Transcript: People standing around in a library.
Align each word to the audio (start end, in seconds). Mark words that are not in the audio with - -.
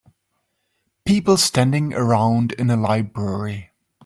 People 1.05 1.37
standing 1.37 1.93
around 1.93 2.53
in 2.53 2.71
a 2.71 2.75
library. 2.75 3.69